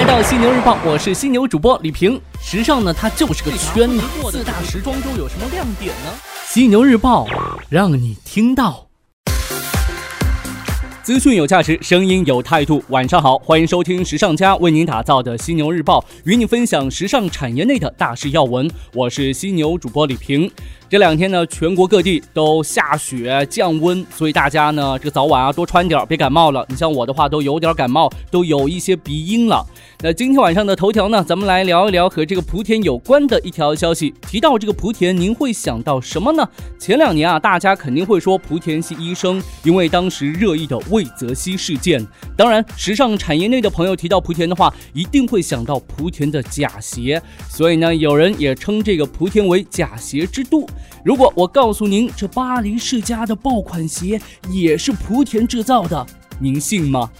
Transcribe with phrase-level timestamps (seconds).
[0.00, 2.18] 来到犀牛日报，我是犀牛主播李平。
[2.40, 4.00] 时尚呢，它就是个圈子。
[4.32, 6.10] 四大时装周有什么亮点呢？
[6.46, 7.26] 犀牛日报
[7.68, 8.86] 让你听到。
[11.10, 12.80] 资讯有价值，声音有态度。
[12.90, 18.70] 晚上好，欢迎收听时尚家为您打造的犀牛日报，与你分享时尚产业内的大事要闻。
[18.94, 20.48] 我是犀牛主播李平。
[20.88, 26.64] 这两天呢，全国各地都下雪降温，所以大家呢，这个早晚啊多穿点，别感冒了。
[26.68, 29.64] 你像我的话，都有点感冒，都有一些鼻音了。
[30.02, 34.12] 那今天晚上的头条呢，咱们来聊一聊和这个莆田有关的一条消息。
[34.22, 36.48] 提到这个莆田，您会想到什么呢？
[36.78, 42.06] 前两年啊，大家肯定会说莆田系医生，因为当时热议的惠泽西事件。
[42.36, 47.20] 当然，时尚产业内的朋友提到莆田的话，一定会想到莆田的假鞋。
[47.48, 50.68] 所以呢，有人也称这个莆田为假鞋之都。
[51.02, 56.06] 如果我告诉您，这巴黎世家的爆款鞋也是莆田制造的，
[56.38, 57.10] 您信吗？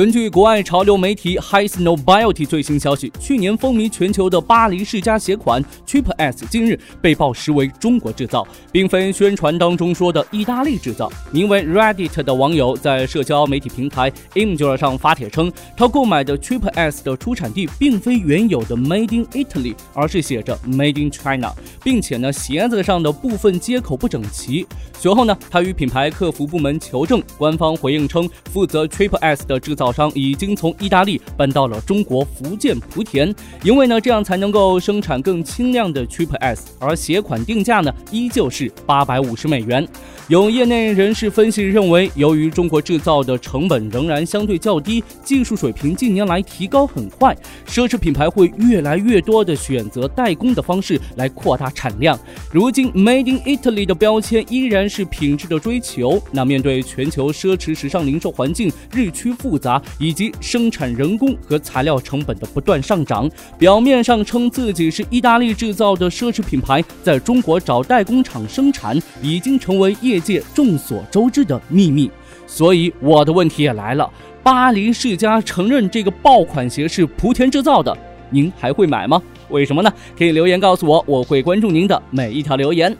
[0.00, 11.12] 根据国外潮流媒体 Highsnobiety 最新消息，去年风靡全球的巴黎世家鞋款 Triple S 近日被曝实为中国制造，并非宣传当中说的意大利制造。
[11.30, 21.52] 名为 Reddit 的网友在社交媒体平台 Imgur 上发帖称，他购买的 Triple S 的出产地并非原有的 Made in Italy，而是写着 Made in China，
[21.84, 24.66] 并且呢鞋子上的部分接口不整齐。
[24.98, 29.89] 随后呢，他与品牌客服部门求证，官方回应称，负责 Triple S 的制造。
[29.92, 39.86] 商已经从意大利搬到了中国福建莆田，因为呢，这样才能够生产更轻量的 Triple S，而鞋款定价呢，依旧是八百五十美元。
[40.28, 52.16] 有业内人士分析认为，由于中国制造的成本仍然相对较低，技术水平近年来提高很快，奢侈品牌会越来越多的选择代工的方式来扩大产量。
[52.52, 56.22] 如今，Made in Italy 的标签依然是品质的追求。
[56.30, 59.79] 那面对全球奢侈时尚零售环境日趋复杂。
[59.98, 72.10] 以及生产人工和材料成本的不断上涨，表面上称自己是意大利制造的奢侈品牌，在中国找代工厂生产已经成为业界众所周知的秘密。
[72.46, 74.10] 所以我的问题也来了：
[74.42, 77.96] 巴黎世家承认这个爆款鞋是莆田制造的，
[78.30, 79.22] 您还会买吗？
[79.50, 79.92] 为什么呢？
[80.16, 82.96] 可以留言告诉我，我会关注您的每一条留言。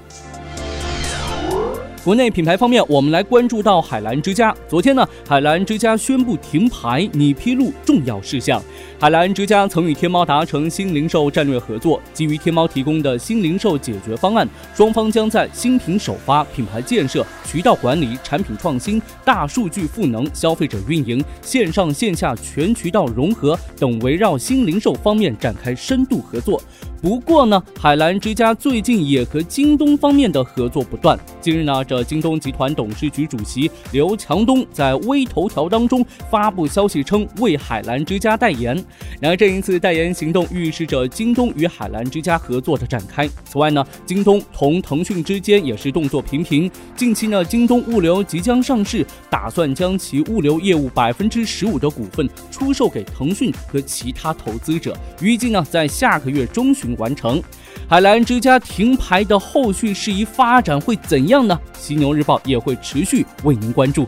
[2.02, 4.54] 国内品牌方面，我们来关注到海澜之家。
[4.66, 8.62] 昨天呢，海澜之家宣布停牌，拟披露重要事项。
[9.00, 26.62] 海澜之家曾与天猫达成新零售战略合作，基于天猫提供的新零售解决方案，双方将在新品首发、品牌建设、渠道管理、产品创新、大数据赋能、消费者运营、线上线下全渠道融合等围绕新零售方面展开深度合作。
[27.00, 31.18] 不过呢，海澜之家最近也和京东方面的合作不断。
[31.40, 38.76] 近日呢，这京东集团董事局主席刘强东在微头条当中发布消息称，为海澜之家代言。
[39.20, 43.28] 然而这一次代言行动预示着京东与海澜之家合作的展开。
[43.44, 46.70] 此外呢，京东同腾讯之间也是动作频频。
[46.94, 56.90] 近期呢，京东物流即将上市，打算将其物流业务百分之十五的股份出售给腾讯和其他投资者，预计呢在下个月中旬。
[56.98, 57.42] 完成，
[57.88, 61.58] 海澜之家停牌的后续事宜发展会怎样呢？
[61.72, 64.06] 犀牛日报也会持续为您关注。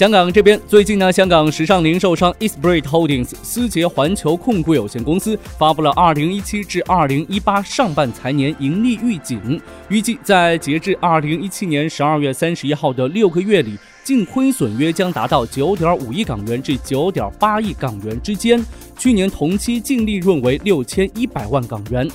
[0.00, 9.60] 香港这边最近呢，香港时尚零售商 Esprit Holdings 思捷环球控股有限公司发布了二零一七至二零一八上半财年盈利预警，
[9.90, 13.76] 预计在截至二零一七年十二月三十一号的六个月里。
[14.02, 18.60] 净亏损约将达到九点五亿港元至九点八亿港元之间，
[18.98, 22.08] 去年同期净利润为六千一百万港元。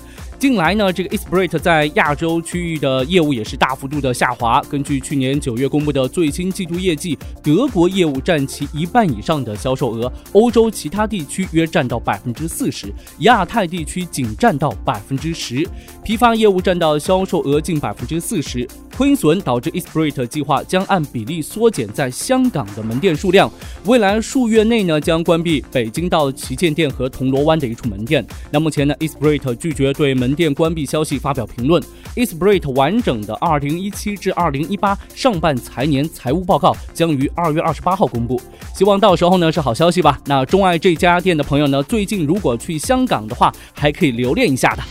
[0.47, 4.61] 近来呢，这个 Esprit 在亚洲区域的业务也是大幅度的下滑。
[4.69, 15.67] 根据去年九月公布的最新季度业绩，德国业务占其一半以上的销售额，欧洲其他地区约占到百分之四十，亚太地区仅占到百分之十，
[16.03, 18.67] 批发业务占到销售额近百分之四十。
[18.95, 23.51] 亏损导致 Esprit 计划将按比例缩减在香港的门店数量，
[23.83, 28.25] 未来数月内呢将关闭北京到旗舰店和铜锣湾的一处门店。
[28.51, 31.81] 那目前呢，Esprit 拒绝对门店关闭消息发表评论。
[32.15, 38.41] Esprit 完整的2017至2018上半财年财务报告将于2月28号公布，
[38.73, 40.19] 希望到时候呢是好消息吧。
[40.25, 44.83] 那钟爱这家店的朋友呢，最近如果去香港的话，还可以留恋一下的。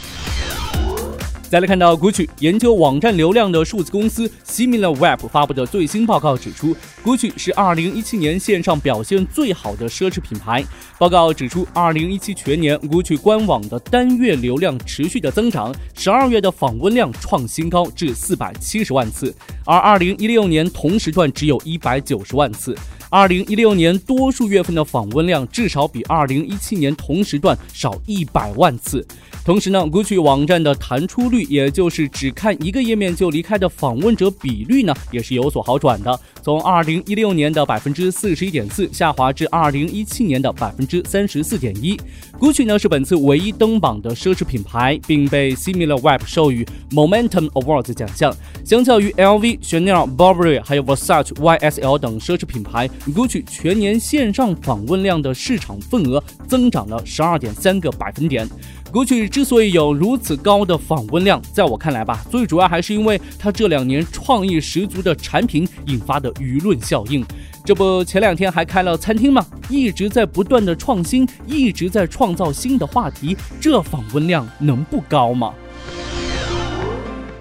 [1.50, 10.64] 再来看到 Gucci 研究网站流量的数字公司 SimilarWeb 发布的最新报告指出，Gucci 是2017年线上表现最好的奢侈品牌。
[10.98, 19.32] 报告指出，2017全年 Gucci 官网的单月流量持续的增长，12月的访问量创新高至470万次，
[19.64, 22.76] 而2016年同时段只有一百九十万次。
[23.14, 29.06] 二零一六年多数月份的访问量至少比二零一七年同时段少一百万次。
[29.44, 41.98] 同时呢，Gucci 网站的弹出率，也就是只看一个页面就离开的访问者比率呢，也是有所好转的，从二零一六年的百分之四十一点四下滑至二零一七年的百分之三十四点一。
[42.38, 48.30] Gucci 呢是本次唯一登榜的奢侈品牌，并被 SimilarWeb 授予 Momentum Awards 奖项。
[48.62, 58.46] 相较于 LV、Chanel、Burberry 还有 Versace、YSL 等奢侈品牌，Gucci 全年线上访问量的市场份额增长了十二点三个百分点。
[58.94, 67.26] Gucci 之所以有如此高的访问量，在我看来吧，最主要还是因为它这两年创意十足的产品引发的舆论效应。
[67.64, 69.44] 这不，前两天还开了餐厅吗？
[69.68, 75.52] 一直在不断的创新，一直在创造新的话题，这访问量能不高吗？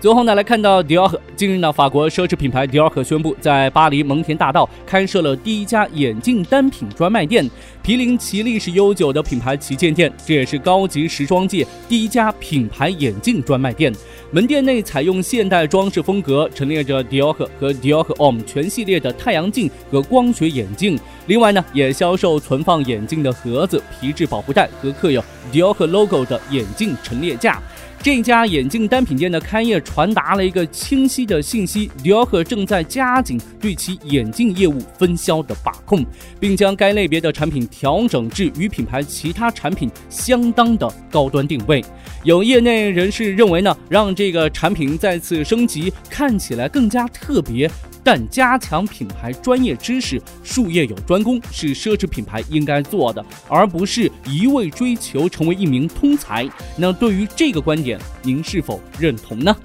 [0.03, 1.17] 最后呢，来看到迪奥克。
[1.33, 7.49] 近日呢，法国奢侈品牌迪奥克宣布，在巴黎蒙田大道开设了第一家眼镜单品专卖店，
[7.81, 10.11] 毗邻其历史悠久的品牌旗舰店。
[10.25, 13.93] 这也是高级时装界第一家品牌眼镜专卖店。
[14.29, 20.99] 门店内采用现代装饰风格，陈列着迪奥克和迪奥克 OM 全系列的太阳镜和光学眼镜。
[21.27, 27.61] 另外呢，也销售存放眼镜的盒子、皮质保护袋和刻有迪奥克 logo 的眼镜陈列架。
[28.03, 36.05] 这家眼镜单品店的开业传达了一个清晰的信息：迪奥克正在加紧对其眼镜业务分销的把控，
[36.37, 41.81] 并将该类别的产品调整至与品牌其他产品相当的高端定位。
[42.25, 47.71] 有业内人士认为呢，让这个产品再次升级，看起来更加特别。
[48.03, 56.47] 但加强品牌专业知识，术业有专攻是奢侈品牌应该做的，而不是一味追求成为一名通才。
[56.75, 59.55] 那对于这个观点，您是否认同呢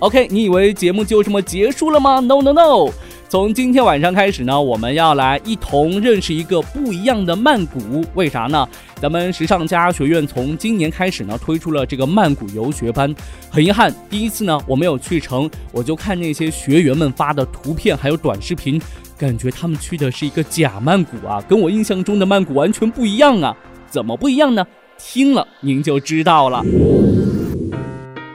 [0.00, 2.92] ？OK，你以为节目就这么结束了吗？No No No。
[3.28, 8.04] 从今天晚上开始呢，我们要来一同认识一个不一样的曼谷。
[8.14, 8.68] 为啥呢？
[9.00, 13.14] 咱们时尚家学院从今年开始呢，推出了这个曼谷游学班。
[13.50, 18.78] 很遗憾，第一次呢我没有去成，我就看那些学员们发的图片还有短视频，
[19.16, 23.56] 感觉他们去的是一个假曼谷啊，跟我印象中的曼谷完全不一样啊！
[23.88, 24.66] 怎么不一样呢？
[24.98, 26.62] 听了您就知道了。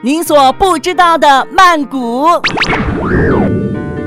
[0.02, 2.26] 您所不知道的曼谷。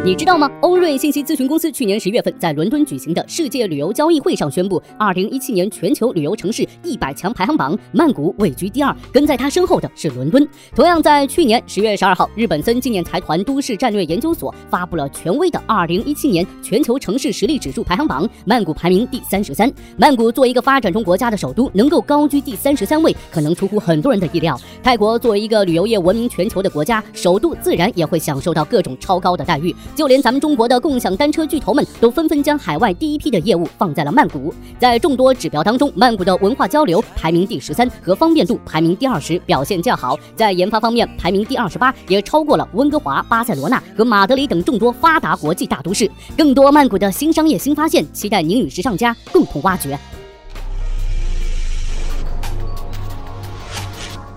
[0.05, 0.49] 你知道吗？
[0.61, 10.47] 欧瑞信息咨询公司去年十月份在伦敦举行的世界旅游交易会上宣布，二零一七年全球旅游城市一百强排行榜，曼谷位居第二，跟在他身后的是伦敦。
[10.73, 19.71] 同样在去年十月十二号，日本森纪念财团都市战略研究所发布了权威的二零一七年全球城市实力指数排行榜，曼谷排名第三十三。
[19.97, 24.57] 曼谷作为一个发展中国家的首都，能够高居第三十三位，可能出乎很多人的意料。
[24.81, 29.75] 泰国作为一个旅游业闻名全球的国家，首都自然也会享受到各种超高的待遇。
[29.99, 34.53] 就连咱们中国的共享单车巨头们都纷纷将海外第一批的业务放在了曼谷。
[34.79, 40.17] 在众多指标当中，曼谷的文化交流排名第十三，和方便度排名第二十，表现较好。
[40.37, 46.09] 在研发方面排名第二十八，也超过了温哥华、巴塞罗那和马德里等众多发达国际大都市。
[46.37, 49.99] 更多曼谷的新商业新发现，期待您与时尚家共同挖掘。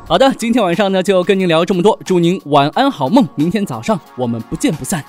[0.09, 5.05] 好的，今天晚上呢就跟您聊这么多，祝您晚安好梦，明天早上我们不见不散。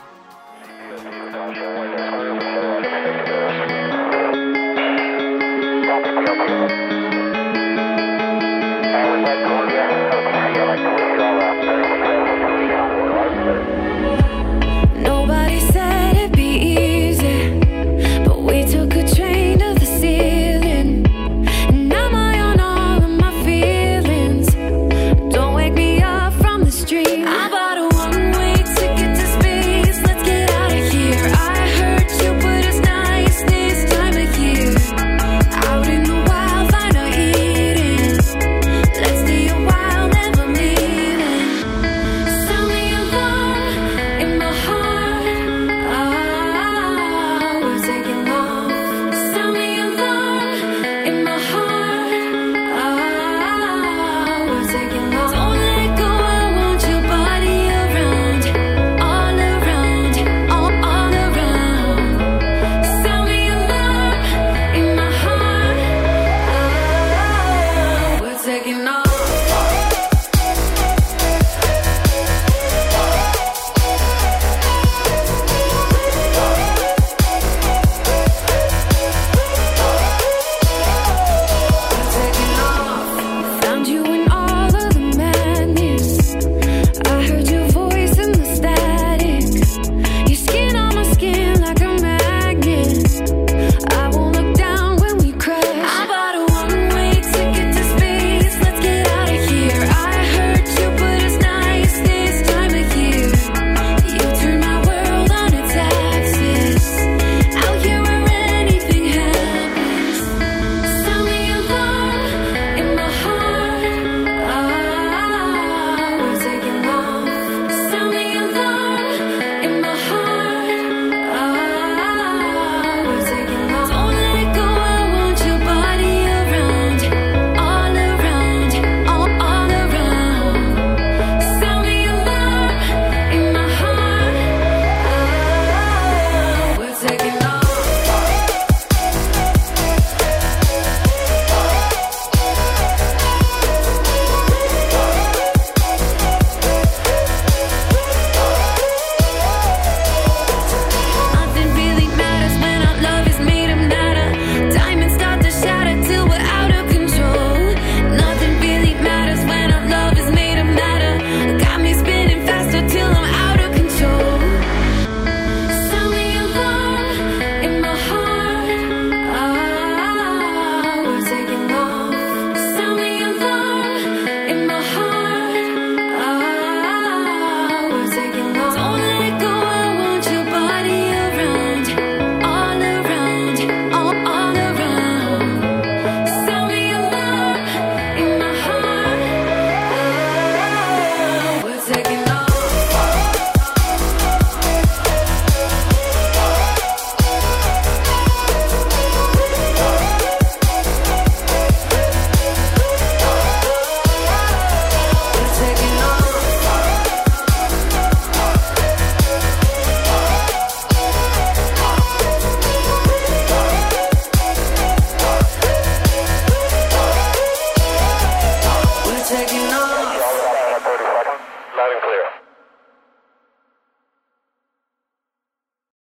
[18.90, 19.32] took a train